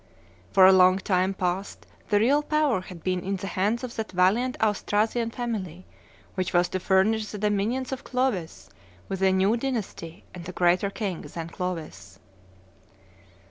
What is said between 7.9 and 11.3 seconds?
of Clovis with a new dynasty and a greater king